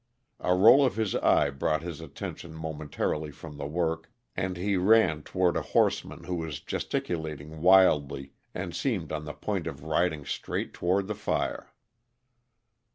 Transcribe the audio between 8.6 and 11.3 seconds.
seemed on the point of riding straight toward the